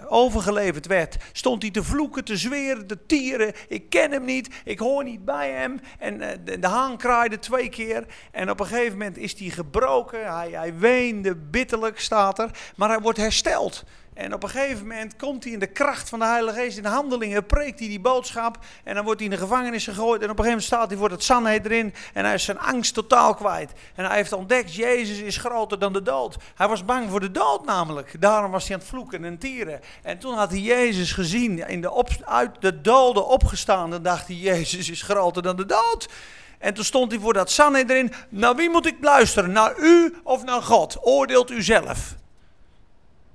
[0.07, 3.53] overgeleverd werd, stond hij te vloeken, te zweren, te tieren.
[3.67, 5.79] Ik ken hem niet, ik hoor niet bij hem.
[5.99, 8.05] En de, de haan kraaide twee keer.
[8.31, 10.35] En op een gegeven moment is hij gebroken.
[10.35, 12.49] Hij, hij weende bitterlijk, staat er.
[12.75, 13.83] Maar hij wordt hersteld.
[14.17, 16.83] En op een gegeven moment komt hij in de kracht van de Heilige Geest in
[16.83, 18.57] de handelingen, preekt hij die boodschap.
[18.83, 20.21] En dan wordt hij in de gevangenis gegooid.
[20.21, 22.93] En op een gegeven moment staat hij voor het Sanhedrin en hij is zijn angst
[22.93, 23.71] totaal kwijt.
[23.95, 26.37] En hij heeft ontdekt, Jezus is groter dan de dood.
[26.55, 28.21] Hij was bang voor de dood namelijk.
[28.21, 29.81] Daarom was hij aan het vloeken en tieren.
[30.03, 33.89] En toen had hij Jezus gezien, in de op, uit de doden opgestaan.
[33.89, 36.09] Dan dacht hij, Jezus is groter dan de dood.
[36.57, 38.13] En toen stond hij voor dat Sanhedrin.
[38.29, 39.51] Naar wie moet ik luisteren?
[39.51, 40.97] Naar u of naar God?
[41.01, 42.15] Oordeelt u zelf.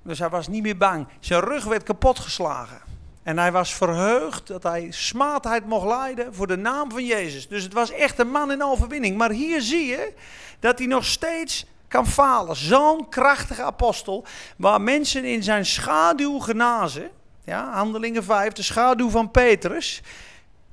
[0.03, 1.07] Dus hij was niet meer bang.
[1.21, 2.81] Zijn rug werd kapotgeslagen.
[3.23, 7.49] En hij was verheugd dat hij smaadheid mocht leiden voor de naam van Jezus.
[7.49, 9.17] Dus het was echt een man in overwinning.
[9.17, 10.13] Maar hier zie je
[10.61, 12.57] dat hij nog steeds kan falen.
[12.57, 14.25] Zo'n krachtige apostel,
[14.57, 17.11] waar mensen in zijn schaduw genazen.
[17.45, 20.03] Ja, handelingen 5, de schaduw van Petrus.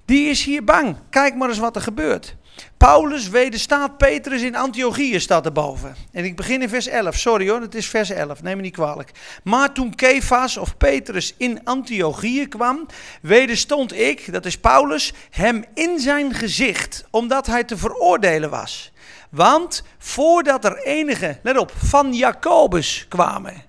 [0.05, 0.95] Die is hier bang.
[1.09, 2.35] Kijk maar eens wat er gebeurt.
[2.77, 5.95] Paulus wederstaat Petrus in Antiochië, staat erboven.
[6.11, 7.15] En ik begin in vers 11.
[7.15, 9.11] Sorry hoor, het is vers 11, neem me niet kwalijk.
[9.43, 12.85] Maar toen Kefas of Petrus in Antiochië kwam,
[13.21, 18.91] wederstond ik, dat is Paulus, hem in zijn gezicht, omdat hij te veroordelen was.
[19.29, 23.63] Want voordat er enige, let op, van Jacobus kwamen.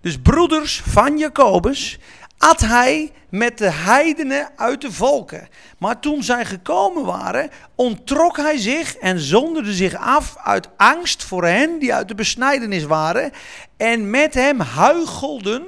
[0.00, 1.98] Dus broeders van Jacobus
[2.38, 5.48] at hij met de heidenen uit de volken.
[5.78, 11.44] Maar toen zij gekomen waren, ontrok hij zich en zonderde zich af uit angst voor
[11.44, 13.32] hen die uit de besnijdenis waren.
[13.76, 15.64] En met hem huichelden,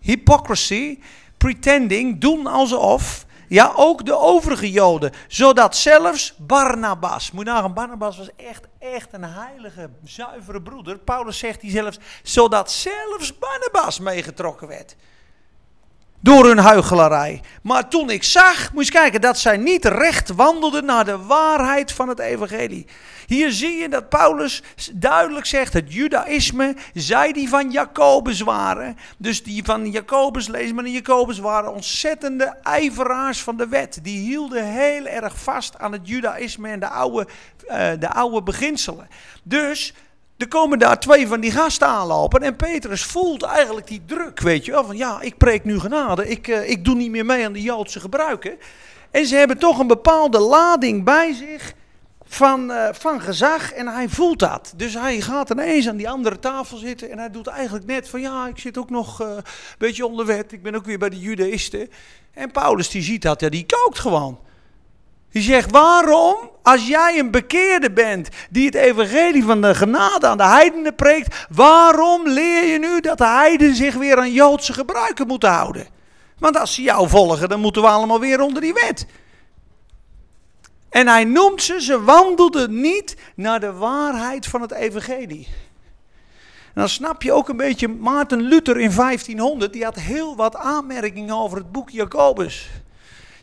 [0.00, 0.98] hypocrisy,
[1.36, 3.28] pretending, doen alsof.
[3.48, 5.12] Ja, ook de overige Joden.
[5.28, 10.98] Zodat zelfs Barnabas, moet je nagaan, Barnabas was echt, echt een heilige, zuivere broeder.
[10.98, 14.96] Paulus zegt hij zelfs, zodat zelfs Barnabas meegetrokken werd
[16.20, 17.40] door hun huichelarij.
[17.62, 21.92] Maar toen ik zag, moet je kijken, dat zij niet recht wandelden naar de waarheid
[21.92, 22.86] van het evangelie.
[23.26, 29.42] Hier zie je dat Paulus duidelijk zegt, het judaïsme, zij die van Jacobus waren, dus
[29.42, 33.98] die van Jacobus, lees maar in Jacobus, waren ontzettende ijveraars van de wet.
[34.02, 37.26] Die hielden heel erg vast aan het judaïsme en de oude,
[37.68, 39.08] uh, de oude beginselen.
[39.42, 39.94] Dus
[40.40, 42.42] er komen daar twee van die gasten aanlopen.
[42.42, 44.84] En Petrus voelt eigenlijk die druk, weet je wel.
[44.84, 46.28] Van ja, ik preek nu genade.
[46.28, 48.58] Ik, uh, ik doe niet meer mee aan de Joodse gebruiken.
[49.10, 51.72] En ze hebben toch een bepaalde lading bij zich
[52.24, 53.72] van, uh, van gezag.
[53.72, 54.72] En hij voelt dat.
[54.76, 57.10] Dus hij gaat ineens aan die andere tafel zitten.
[57.10, 59.42] En hij doet eigenlijk net van ja, ik zit ook nog uh, een
[59.78, 60.52] beetje onder wet.
[60.52, 61.88] Ik ben ook weer bij de Judaïsten.
[62.32, 64.38] En Paulus die ziet dat, ja, die kookt gewoon.
[65.30, 70.36] Die zegt, waarom, als jij een bekeerde bent die het evangelie van de genade aan
[70.36, 75.26] de heidenen preekt, waarom leer je nu dat de heidenen zich weer aan Joodse gebruiken
[75.26, 75.86] moeten houden?
[76.38, 79.06] Want als ze jou volgen, dan moeten we allemaal weer onder die wet.
[80.88, 85.48] En hij noemt ze, ze wandelden niet naar de waarheid van het evangelie.
[86.74, 90.56] En dan snap je ook een beetje Maarten Luther in 1500, die had heel wat
[90.56, 92.70] aanmerkingen over het boek Jacobus.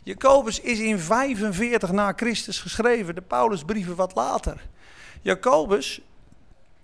[0.08, 4.60] Jacobus is in 45 na Christus geschreven, de Paulusbrieven wat later.
[5.22, 6.00] Jacobus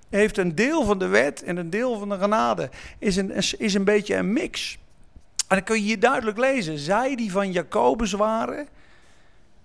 [0.08, 2.70] heeft een deel van de wet en een deel van de genade.
[2.98, 4.78] Is een, is een beetje een mix.
[5.48, 6.78] En dan kun je hier duidelijk lezen.
[6.78, 8.68] Zij die van Jacobus waren,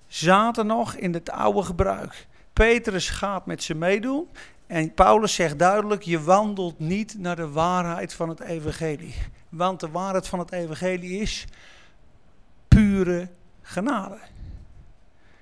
[0.08, 2.28] zaten nog in het oude gebruik.
[2.54, 4.28] Petrus gaat met ze meedoen.
[4.67, 9.15] En Paulus zegt duidelijk: je wandelt niet naar de waarheid van het evangelie.
[9.50, 11.45] Want de waarheid van het evangelie is
[12.67, 13.30] pure
[13.70, 14.18] genade.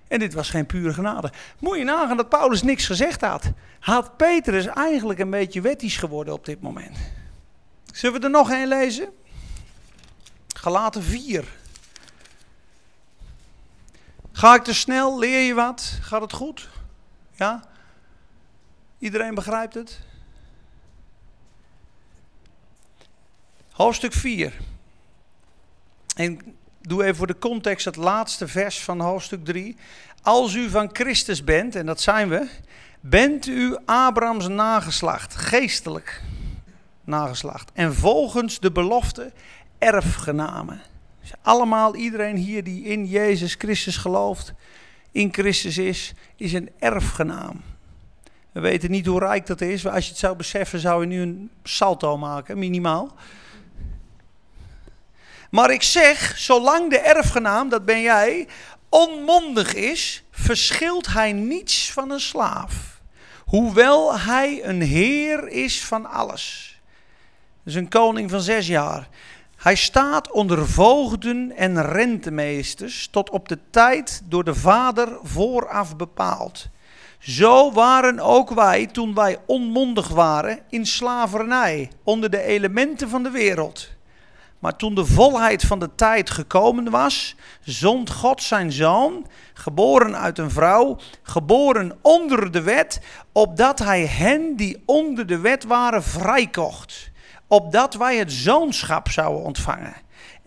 [0.07, 1.31] En dit was geen pure genade.
[1.59, 3.51] Moet je nagaan dat Paulus niks gezegd had.
[3.79, 6.97] Had Petrus eigenlijk een beetje wettisch geworden op dit moment.
[7.93, 9.09] Zullen we er nog een lezen?
[10.55, 11.45] Galaten 4.
[14.31, 15.19] Ga ik te snel?
[15.19, 15.99] Leer je wat?
[16.01, 16.69] Gaat het goed?
[17.35, 17.63] Ja?
[18.99, 19.99] Iedereen begrijpt het?
[23.71, 24.53] Hoofdstuk 4.
[26.15, 26.56] En
[26.87, 29.75] doe even voor de context het laatste vers van hoofdstuk 3.
[30.21, 32.47] Als u van Christus bent, en dat zijn we,
[32.99, 36.21] bent u Abrahams nageslacht, geestelijk
[37.03, 37.71] nageslacht.
[37.73, 39.31] En volgens de belofte
[39.77, 40.81] erfgenamen.
[41.21, 44.53] Dus allemaal, iedereen hier die in Jezus Christus gelooft,
[45.11, 47.61] in Christus is, is een erfgenaam.
[48.51, 49.87] We weten niet hoe rijk dat is.
[49.87, 53.15] Als je het zou beseffen, zou je nu een salto maken, minimaal.
[55.49, 58.47] Maar ik zeg, zolang de erfgenaam, dat ben jij,
[58.89, 63.01] onmondig is, verschilt hij niets van een slaaf.
[63.45, 66.75] Hoewel hij een heer is van alles.
[67.63, 69.07] Dus een koning van zes jaar.
[69.57, 76.69] Hij staat onder voogden en rentemeesters tot op de tijd door de vader vooraf bepaald.
[77.19, 83.29] Zo waren ook wij, toen wij onmondig waren, in slavernij, onder de elementen van de
[83.29, 83.89] wereld.
[84.59, 90.37] Maar toen de volheid van de tijd gekomen was, zond God zijn zoon, geboren uit
[90.37, 92.99] een vrouw, geboren onder de wet,
[93.31, 97.11] opdat hij hen die onder de wet waren vrijkocht.
[97.47, 99.95] Opdat wij het zoonschap zouden ontvangen.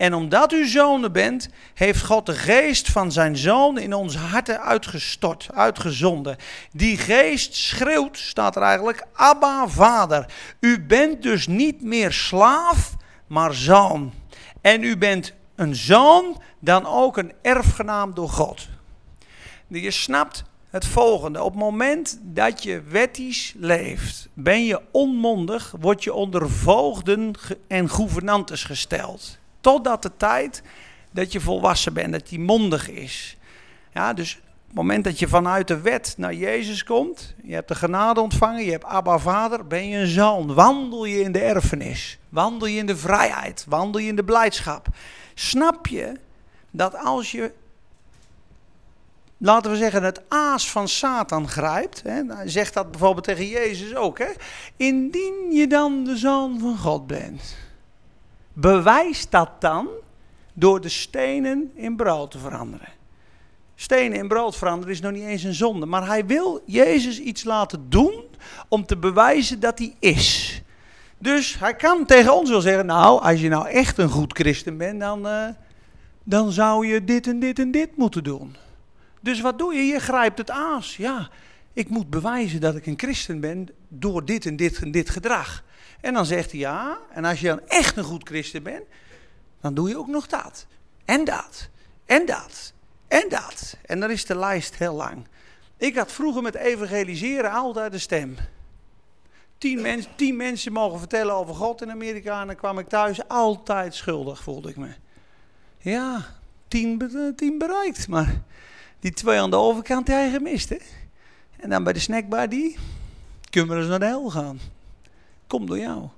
[0.00, 4.60] En omdat u zonen bent, heeft God de geest van zijn zoon in onze harten
[4.60, 6.36] uitgestort, uitgezonden.
[6.72, 10.26] Die geest schreeuwt, staat er eigenlijk, Abba, vader.
[10.60, 12.94] U bent dus niet meer slaaf,
[13.30, 14.12] maar zoon.
[14.60, 18.68] En u bent een zoon, dan ook een erfgenaam door God.
[19.66, 21.42] Je snapt het volgende.
[21.42, 27.32] Op het moment dat je wettisch leeft, ben je onmondig, word je onder voogden
[27.68, 29.38] en gouvernantes gesteld.
[29.60, 30.62] Totdat de tijd
[31.10, 33.36] dat je volwassen bent, dat die mondig is.
[33.92, 37.74] Ja, dus het moment dat je vanuit de wet naar Jezus komt, je hebt de
[37.74, 40.54] genade ontvangen, je hebt Abba Vader, ben je een zoon.
[40.54, 44.86] Wandel je in de erfenis, wandel je in de vrijheid, wandel je in de blijdschap.
[45.34, 46.12] Snap je
[46.70, 47.52] dat als je,
[49.36, 54.18] laten we zeggen, het aas van Satan grijpt, hè, zegt dat bijvoorbeeld tegen Jezus ook,
[54.18, 54.30] hè,
[54.76, 57.56] indien je dan de zoon van God bent,
[58.52, 59.88] bewijst dat dan
[60.52, 62.98] door de stenen in brood te veranderen.
[63.80, 65.86] Stenen in brood veranderen is nog niet eens een zonde.
[65.86, 68.24] Maar hij wil Jezus iets laten doen
[68.68, 70.62] om te bewijzen dat hij is.
[71.18, 74.76] Dus hij kan tegen ons wel zeggen, nou, als je nou echt een goed christen
[74.76, 75.48] bent, dan, uh,
[76.22, 78.56] dan zou je dit en dit en dit moeten doen.
[79.20, 79.82] Dus wat doe je?
[79.82, 80.96] Je grijpt het aas.
[80.96, 81.28] Ja,
[81.72, 85.64] ik moet bewijzen dat ik een christen ben door dit en dit en dit gedrag.
[86.00, 88.84] En dan zegt hij ja, en als je dan echt een goed christen bent,
[89.60, 90.66] dan doe je ook nog dat.
[91.04, 91.68] En dat.
[92.06, 92.72] En dat.
[93.10, 93.76] En dat.
[93.86, 95.26] En dan is de lijst heel lang.
[95.76, 98.36] Ik had vroeger met evangeliseren altijd de stem.
[99.58, 103.28] Tien, mens, tien mensen mogen vertellen over God in Amerika en dan kwam ik thuis
[103.28, 104.88] altijd schuldig, voelde ik me.
[105.78, 106.26] Ja,
[106.68, 108.42] tien, tien bereikt, maar
[109.00, 110.78] die twee aan de overkant die hij gemist, hè.
[111.56, 112.78] En dan bij de snackbar die,
[113.50, 114.60] kunnen we eens naar de hel gaan.
[115.46, 116.08] Kom door jou.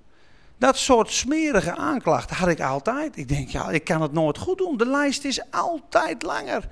[0.62, 3.16] Dat soort smerige aanklachten had ik altijd.
[3.16, 4.77] Ik denk, ja, ik kan het nooit goed doen.
[4.77, 6.68] De lijst is altijd langer.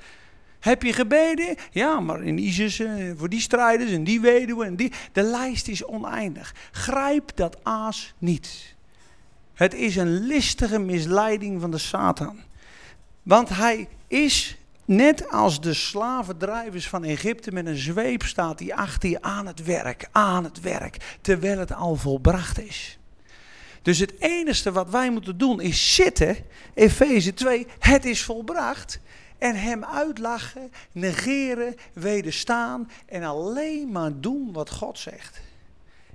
[0.61, 1.57] Heb je gebeden?
[1.71, 4.93] Ja, maar in ISIS, eh, voor die strijders en die weduwe en die.
[5.13, 6.55] De lijst is oneindig.
[6.71, 8.75] Grijp dat aas niet.
[9.55, 12.41] Het is een listige misleiding van de Satan.
[13.23, 19.11] Want hij is net als de slavendrijvers van Egypte met een zweep staat die achter
[19.11, 23.00] je aan het werk, aan het werk, terwijl het al volbracht is.
[23.83, 26.37] Dus het enige wat wij moeten doen is zitten,
[26.75, 29.01] Efeze 2, het is volbracht.
[29.39, 35.41] En hem uitlachen, negeren, wederstaan en alleen maar doen wat God zegt.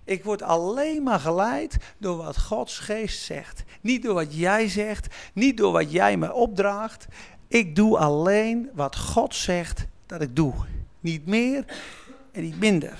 [0.04, 3.64] Ik word alleen maar geleid door wat Gods geest zegt.
[3.82, 7.06] Niet door wat jij zegt, niet door wat jij me opdraagt.
[7.48, 10.54] Ik doe alleen wat God zegt dat ik doe.
[11.00, 11.66] Niet meer
[12.32, 12.98] en niet minder.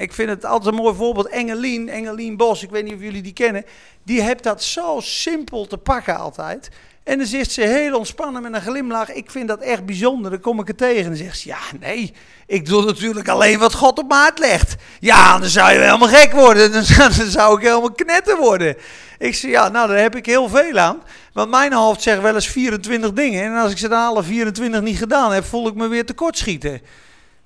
[0.00, 1.28] Ik vind het altijd een mooi voorbeeld.
[1.28, 3.64] Engelien, Engelien Bos, ik weet niet of jullie die kennen.
[4.02, 6.70] Die heeft dat zo simpel te pakken altijd.
[7.04, 9.12] En dan zegt ze heel ontspannen met een glimlach.
[9.12, 10.30] Ik vind dat echt bijzonder.
[10.30, 11.02] Dan kom ik er tegen.
[11.02, 12.14] En dan zegt ze: Ja, nee,
[12.46, 14.74] ik doe natuurlijk alleen wat God op maat legt.
[15.00, 16.72] Ja, dan zou je helemaal gek worden.
[16.72, 18.76] Dan, zou ik helemaal knetter worden.
[19.18, 21.02] Ik zeg: Ja, nou, daar heb ik heel veel aan.
[21.32, 23.44] Want mijn hoofd zegt wel eens 24 dingen.
[23.44, 26.80] En als ik ze dan alle 24 niet gedaan heb, voel ik me weer tekortschieten.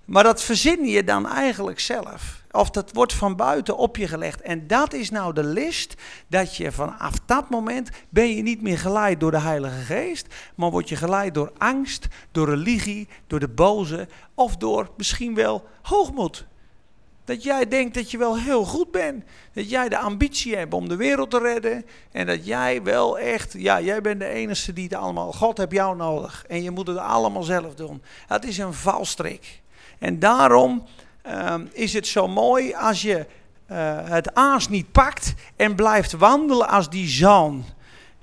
[0.04, 2.42] Maar dat verzin je dan eigenlijk zelf.
[2.54, 4.40] Of dat wordt van buiten op je gelegd.
[4.40, 5.94] En dat is nou de list
[6.26, 10.70] dat je vanaf dat moment ben je niet meer geleid door de Heilige Geest, maar
[10.70, 16.46] word je geleid door angst, door religie, door de boze of door misschien wel hoogmoed.
[17.24, 19.24] Dat jij denkt dat je wel heel goed bent.
[19.52, 21.86] Dat jij de ambitie hebt om de wereld te redden.
[22.12, 25.72] En dat jij wel echt, ja, jij bent de enige die het allemaal, God heeft
[25.72, 26.44] jou nodig.
[26.48, 28.02] En je moet het allemaal zelf doen.
[28.28, 29.62] Dat is een valstrik.
[29.98, 30.86] En daarom
[31.24, 33.26] Ehm, is het zo mooi als je
[33.72, 37.64] uh, het aas niet pakt en blijft wandelen als die zoon.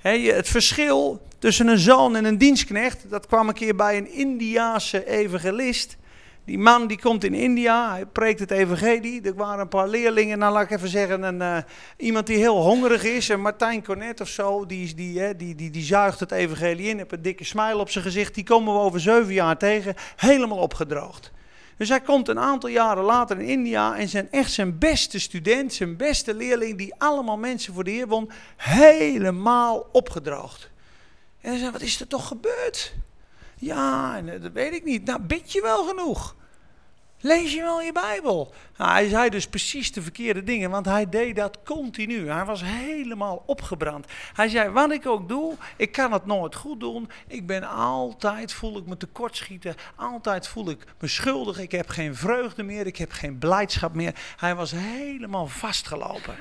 [0.00, 5.06] het verschil tussen een zoon en een dienstknecht, dat kwam een keer bij een Indiaanse
[5.08, 5.96] evangelist.
[6.44, 9.22] Die man die komt in India, hij preekt het evangelie.
[9.22, 11.56] Er waren een paar leerlingen, nou laat ik even zeggen, een, uh,
[11.96, 13.28] iemand die heel hongerig is.
[13.28, 16.98] En Martijn Cornet of zo, die, die, die, die, die zuigt het evangelie in.
[16.98, 18.34] Heeft een dikke smile op zijn gezicht.
[18.34, 21.32] Die komen we over zeven jaar tegen, helemaal opgedroogd.
[21.82, 25.72] Dus hij komt een aantal jaren later in India en zijn echt zijn beste student,
[25.72, 30.70] zijn beste leerling, die allemaal mensen voor de Heer won, helemaal opgedroogd.
[31.40, 32.94] En hij zei, wat is er toch gebeurd?
[33.56, 35.04] Ja, dat weet ik niet.
[35.04, 36.34] Nou, bid je wel genoeg?
[37.24, 38.54] Lees je wel je Bijbel?
[38.76, 42.30] Nou, hij zei dus precies de verkeerde dingen, want hij deed dat continu.
[42.30, 44.06] Hij was helemaal opgebrand.
[44.32, 47.10] Hij zei, wat ik ook doe, ik kan het nooit goed doen.
[47.26, 49.74] Ik ben altijd, voel ik me tekortschieten.
[49.96, 51.58] Altijd voel ik me schuldig.
[51.58, 54.14] Ik heb geen vreugde meer, ik heb geen blijdschap meer.
[54.36, 56.36] Hij was helemaal vastgelopen.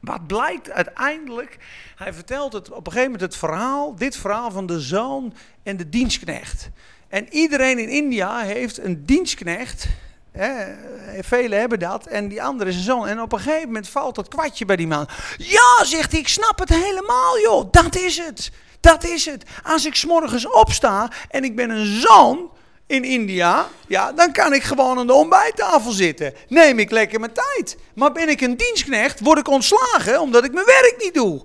[0.00, 1.58] Wat blijkt uiteindelijk,
[1.96, 5.76] hij vertelt het op een gegeven moment het verhaal, dit verhaal van de zoon en
[5.76, 6.70] de dienstknecht.
[7.08, 9.86] En iedereen in India heeft een dienstknecht.
[10.32, 10.74] Hè,
[11.22, 12.06] velen hebben dat.
[12.06, 13.06] En die andere is een zoon.
[13.06, 15.08] En op een gegeven moment valt dat kwartje bij die man.
[15.36, 17.72] Ja, zegt hij, ik snap het helemaal, joh.
[17.72, 18.50] Dat is het.
[18.80, 19.44] Dat is het.
[19.64, 22.50] Als ik s'morgens opsta en ik ben een zoon
[22.86, 26.34] in India, ja, dan kan ik gewoon aan de ontbijttafel zitten.
[26.48, 27.76] Neem ik lekker mijn tijd.
[27.94, 31.44] Maar ben ik een dienstknecht, word ik ontslagen omdat ik mijn werk niet doe.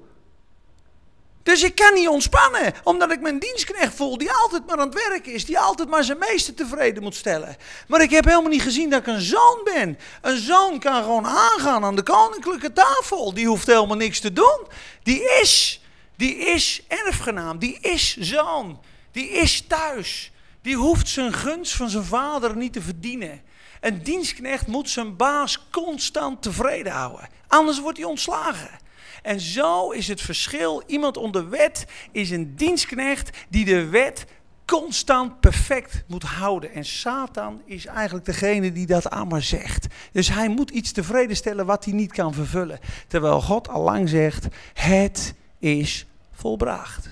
[1.44, 5.08] Dus ik kan niet ontspannen, omdat ik mijn dienstknecht voel die altijd maar aan het
[5.10, 7.58] werk is, die altijd maar zijn meester tevreden moet stellen.
[7.88, 10.00] Maar ik heb helemaal niet gezien dat ik een zoon ben.
[10.22, 13.34] Een zoon kan gewoon aangaan aan de koninklijke tafel.
[13.34, 14.68] Die hoeft helemaal niks te doen.
[15.04, 15.82] Die is,
[16.16, 18.80] die is erfgenaam, die is zoon,
[19.12, 20.32] die is thuis.
[20.62, 23.42] Die hoeft zijn gunst van zijn vader niet te verdienen.
[23.82, 28.82] Een dienstknecht moet zijn baas constant tevreden houden, anders wordt hij ontslagen.
[29.24, 30.84] En zo is het verschil.
[30.88, 34.26] Iemand onder wet is een dienstknecht die de wet
[34.66, 36.74] constant perfect moet houden.
[36.74, 39.88] En Satan is eigenlijk degene die dat allemaal zegt.
[40.12, 42.80] Dus hij moet iets tevreden stellen wat hij niet kan vervullen.
[43.08, 47.10] Terwijl God al lang zegt, het is volbracht.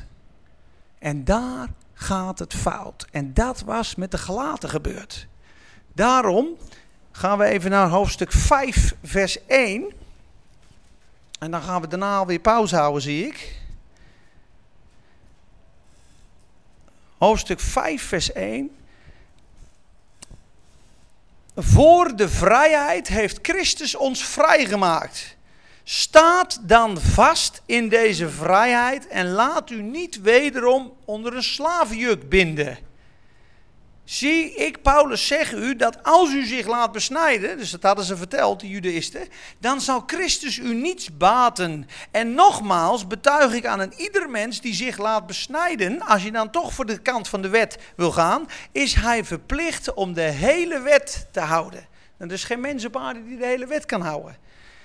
[1.00, 3.08] En daar gaat het fout.
[3.12, 5.28] En dat was met de gelaten gebeurd.
[5.94, 6.48] Daarom
[7.12, 9.94] gaan we even naar hoofdstuk 5, vers 1.
[11.42, 13.56] En dan gaan we daarna alweer pauze houden, zie ik.
[17.18, 18.76] Hoofdstuk 5, vers 1.
[21.56, 25.36] Voor de vrijheid heeft Christus ons vrijgemaakt.
[25.84, 32.78] Staat dan vast in deze vrijheid en laat u niet wederom onder een slavenjuk binden.
[34.04, 38.18] Zie, ik, Paulus, zeg u dat als u zich laat besnijden, dus dat hadden ze
[38.18, 39.28] verteld, de judaïsten,
[39.60, 41.88] dan zal Christus u niets baten.
[42.12, 46.52] En nogmaals betuig ik aan een ieder mens die zich laat besnijden, als je dan
[46.52, 50.80] toch voor de kant van de wet wil gaan, is hij verplicht om de hele
[50.80, 51.88] wet te houden.
[52.18, 54.38] En er is geen mens op aarde die de hele wet kan houden.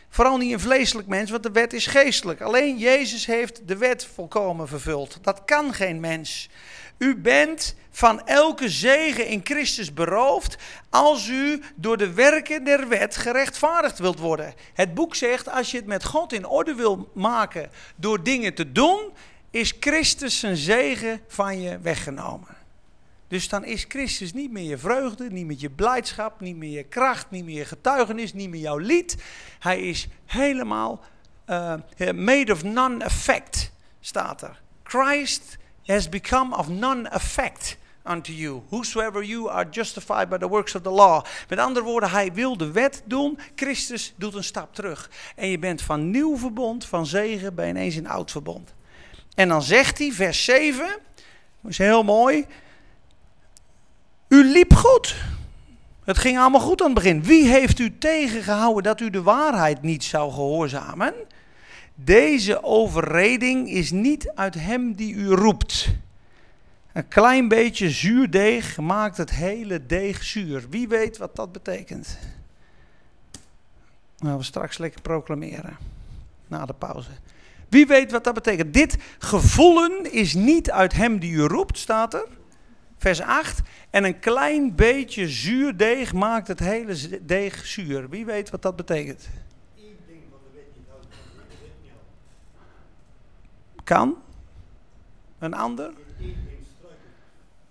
[0.08, 2.40] Vooral niet een vleeselijk mens, want de wet is geestelijk.
[2.40, 5.18] Alleen Jezus heeft de wet volkomen vervuld.
[5.22, 6.48] Dat kan geen mens.
[6.98, 10.56] U bent van elke zegen in Christus beroofd
[10.90, 14.54] als u door de werken der wet gerechtvaardigd wilt worden.
[14.74, 18.72] Het boek zegt, als je het met God in orde wil maken door dingen te
[18.72, 19.12] doen,
[19.50, 22.56] is Christus zijn zegen van je weggenomen.
[23.28, 26.84] Dus dan is Christus niet meer je vreugde, niet meer je blijdschap, niet meer je
[26.84, 29.16] kracht, niet meer je getuigenis, niet meer jouw lied.
[29.58, 31.04] Hij is helemaal
[31.46, 31.74] uh,
[32.14, 34.60] made of none effect, staat er.
[34.82, 35.56] Christ
[35.86, 38.62] has become of none effect unto you.
[38.68, 41.24] Whosoever you are justified by the works of the law.
[41.48, 43.38] Met andere woorden, hij wil de wet doen.
[43.54, 45.10] Christus doet een stap terug.
[45.36, 48.74] En je bent van nieuw verbond, van zegen, bij ineens in oud verbond.
[49.34, 50.86] En dan zegt hij, vers 7,
[51.60, 52.46] dat is heel mooi.
[54.28, 55.16] U liep goed.
[56.04, 57.22] Het ging allemaal goed aan het begin.
[57.22, 61.14] Wie heeft u tegengehouden dat u de waarheid niet zou gehoorzamen?
[61.98, 65.88] Deze overreding is niet uit hem die u roept.
[66.92, 70.64] Een klein beetje zuurdeeg maakt het hele deeg zuur.
[70.70, 72.18] Wie weet wat dat betekent?
[74.18, 75.76] Nou, we straks lekker proclameren.
[76.46, 77.10] Na de pauze.
[77.68, 78.74] Wie weet wat dat betekent?
[78.74, 82.26] Dit gevoelen is niet uit hem die u roept, staat er.
[82.98, 83.60] Vers 8.
[83.90, 88.08] En een klein beetje zuurdeeg maakt het hele deeg zuur.
[88.08, 89.28] Wie weet wat dat betekent?
[93.86, 94.16] Kan?
[95.38, 95.92] Een ander?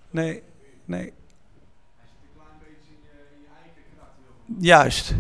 [0.09, 0.43] Nee,
[0.85, 1.13] nee.
[4.59, 5.13] Juist,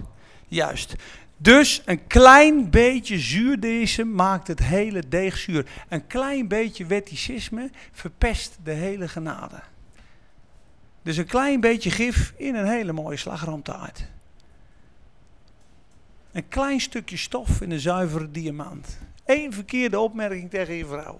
[0.47, 0.95] juist.
[1.37, 5.69] Dus een klein beetje zuurdezen maakt het hele deeg zuur.
[5.89, 9.61] Een klein beetje wetticisme verpest de hele genade.
[11.01, 14.07] Dus een klein beetje gif in een hele mooie slagroomtaart.
[16.31, 18.97] Een klein stukje stof in een zuivere diamant.
[19.25, 21.19] Eén verkeerde opmerking tegen je vrouw.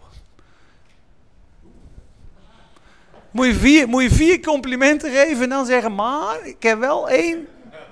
[3.31, 7.09] Moet je, vier, moet je vier complimenten geven en dan zeggen, maar ik heb wel
[7.09, 7.47] één.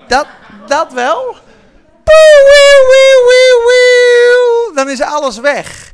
[0.08, 0.28] Dat,
[0.68, 1.36] dat wel.
[4.74, 5.94] Dan is alles weg.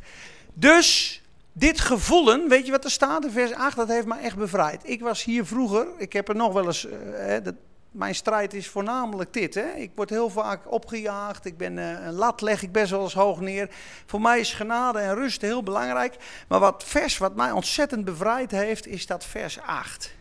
[0.54, 1.22] Dus
[1.54, 3.76] dit gevoelen, weet je wat er staat in vers 8?
[3.76, 4.82] Dat heeft me echt bevrijd.
[4.84, 7.56] Ik was hier vroeger, ik heb er nog wel eens, uh, dat,
[7.92, 9.54] mijn strijd is voornamelijk dit.
[9.54, 9.72] Hè?
[9.72, 13.14] Ik word heel vaak opgejaagd, ik ben uh, een lat leg ik best wel eens
[13.14, 13.70] hoog neer.
[14.06, 16.16] Voor mij is genade en rust heel belangrijk.
[16.48, 20.14] Maar wat vers wat mij ontzettend bevrijd heeft, is dat vers 8.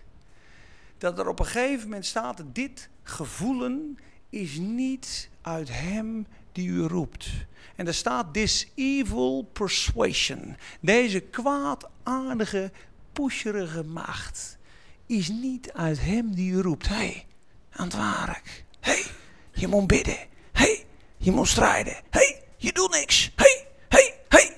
[0.99, 3.99] Dat er op een gegeven moment staat, dit gevoelen
[4.31, 7.29] is niet uit hem die u roept.
[7.77, 10.57] En er staat this evil persuasion.
[10.81, 12.71] Deze kwaadaardige,
[13.13, 14.59] pusherige macht
[15.07, 16.89] is niet uit hem die u roept.
[16.89, 17.27] Hey,
[17.79, 18.65] aan het werk.
[18.81, 19.05] Hé, hey,
[19.53, 20.17] je moet bidden.
[20.53, 20.85] Hé, hey,
[21.17, 21.93] je moet strijden.
[21.93, 23.33] Hé, hey, je doet niks.
[23.37, 24.57] Hé, hé, hey.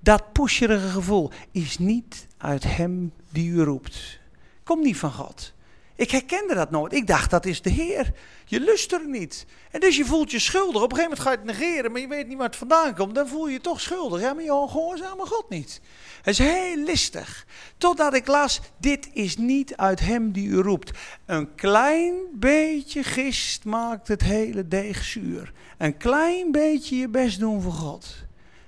[0.00, 4.18] Dat pusherige gevoel is niet uit hem die u roept.
[4.64, 5.52] Komt niet van God.
[5.96, 6.92] Ik herkende dat nooit.
[6.92, 8.12] Ik dacht, dat is de Heer.
[8.44, 9.46] Je lust er niet.
[9.70, 10.82] En dus je voelt je schuldig.
[10.82, 12.94] Op een gegeven moment ga je het negeren, maar je weet niet waar het vandaan
[12.94, 13.14] komt.
[13.14, 14.20] Dan voel je je toch schuldig.
[14.20, 15.80] Ja, maar je gehoorzamen God niet.
[16.16, 17.46] Het is heel listig.
[17.78, 20.98] Totdat ik las, dit is niet uit hem die u roept.
[21.26, 25.52] Een klein beetje gist maakt het hele deeg zuur.
[25.78, 28.16] Een klein beetje je best doen voor God.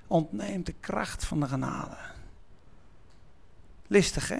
[0.07, 1.97] Ontneemt de kracht van de genade.
[3.87, 4.37] Listig, hè?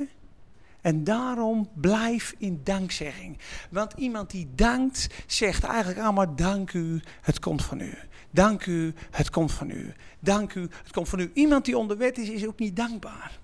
[0.81, 3.37] En daarom blijf in dankzegging.
[3.69, 7.97] Want iemand die dankt, zegt eigenlijk allemaal dank u, het komt van u.
[8.31, 9.93] Dank u, het komt van u.
[10.19, 11.31] Dank u, het komt van u.
[11.33, 13.39] Iemand die onder wet is, is ook niet dankbaar.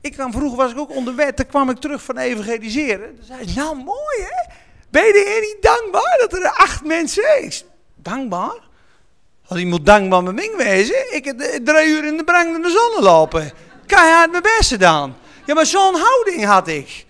[0.00, 3.16] Ik kwam, vroeger was ik ook onder wet, dan kwam ik terug van evangeliseren.
[3.16, 4.52] Dan zei ze, nou mooi hè,
[4.90, 7.64] ben je de Heer niet dankbaar dat er acht mensen is?
[7.94, 8.68] Dankbaar?
[9.46, 13.52] Als iemand dankbaar met mij wezen, ik heb drie uur in de brandende zon lopen.
[13.86, 15.16] Keihard mijn best gedaan.
[15.50, 17.06] Ja, maar zo'n houding had ik.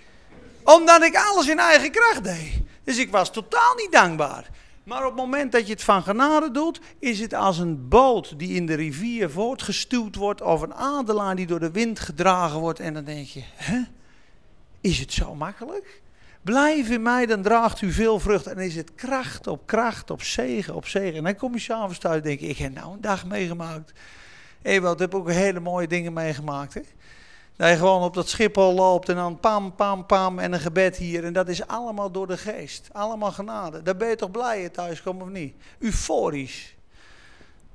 [0.65, 2.53] Omdat ik alles in eigen kracht deed.
[2.85, 4.51] Dus ik was totaal niet dankbaar.
[4.85, 8.39] Maar op het moment dat je het van genade doet, is het als een boot
[8.39, 12.81] die in de rivier voortgestuwd wordt, of een adelaar die door de wind gedragen wordt.
[12.81, 13.81] En dan denk je, hè?
[14.81, 16.03] Is het zo makkelijk?
[16.43, 18.47] Blijf in mij, dan draagt u veel vrucht.
[18.47, 21.17] En is het kracht op kracht, op zegen, op zegen.
[21.17, 23.93] En dan kom je s'avonds thuis en denk je, ik heb nou een dag meegemaakt.
[24.63, 26.75] Ewout, heb ook hele mooie dingen meegemaakt.
[26.75, 26.81] Hè?
[27.69, 31.25] Je gewoon op dat Schiphol loopt en dan pam, pam, pam en een gebed hier.
[31.25, 32.89] En dat is allemaal door de geest.
[32.93, 33.83] Allemaal genade.
[33.83, 35.55] Daar ben je toch blij je thuis komt of niet?
[35.79, 36.75] Euforisch.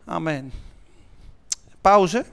[0.05, 0.51] Amen.
[1.81, 2.25] Pauze.